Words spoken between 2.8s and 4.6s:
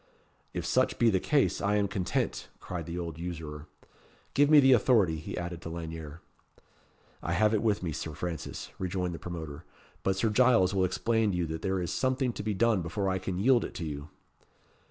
the old usurer. "Give me